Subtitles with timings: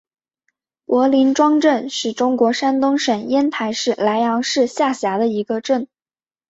[0.85, 5.87] 柏林庄镇是中国山东省烟台市莱阳市下辖的一个镇。